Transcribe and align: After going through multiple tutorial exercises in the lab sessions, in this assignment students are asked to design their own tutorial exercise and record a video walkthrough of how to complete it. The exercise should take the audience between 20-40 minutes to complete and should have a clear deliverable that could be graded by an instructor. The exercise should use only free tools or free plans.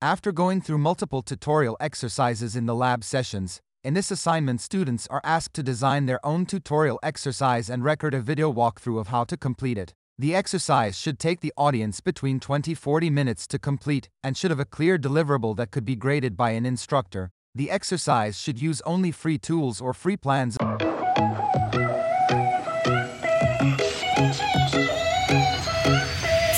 After 0.00 0.30
going 0.30 0.60
through 0.60 0.78
multiple 0.78 1.22
tutorial 1.22 1.76
exercises 1.80 2.54
in 2.54 2.66
the 2.66 2.74
lab 2.74 3.02
sessions, 3.02 3.60
in 3.82 3.94
this 3.94 4.12
assignment 4.12 4.60
students 4.60 5.08
are 5.08 5.20
asked 5.24 5.54
to 5.54 5.62
design 5.64 6.06
their 6.06 6.24
own 6.24 6.46
tutorial 6.46 7.00
exercise 7.02 7.68
and 7.68 7.82
record 7.82 8.14
a 8.14 8.20
video 8.20 8.52
walkthrough 8.52 9.00
of 9.00 9.08
how 9.08 9.24
to 9.24 9.36
complete 9.36 9.76
it. 9.76 9.94
The 10.16 10.36
exercise 10.36 10.96
should 10.96 11.18
take 11.18 11.40
the 11.40 11.52
audience 11.56 12.00
between 12.00 12.38
20-40 12.38 13.10
minutes 13.10 13.48
to 13.48 13.58
complete 13.58 14.08
and 14.22 14.36
should 14.36 14.52
have 14.52 14.60
a 14.60 14.64
clear 14.64 14.98
deliverable 14.98 15.56
that 15.56 15.72
could 15.72 15.84
be 15.84 15.96
graded 15.96 16.36
by 16.36 16.50
an 16.50 16.64
instructor. 16.64 17.32
The 17.56 17.68
exercise 17.68 18.38
should 18.38 18.62
use 18.62 18.80
only 18.82 19.10
free 19.10 19.38
tools 19.38 19.80
or 19.80 19.92
free 19.92 20.16
plans. 20.16 20.56